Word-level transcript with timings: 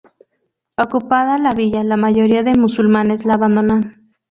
Ocupada 0.77 1.37
la 1.37 1.53
villa, 1.53 1.83
la 1.83 1.95
mayoría 1.95 2.41
de 2.41 2.55
musulmanes 2.55 3.23
la 3.23 3.35
abandonan. 3.35 4.13